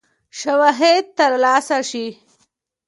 شواهد 0.39 1.05
تر 1.17 1.31
لاسه 1.43 1.77
شي. 1.89 2.07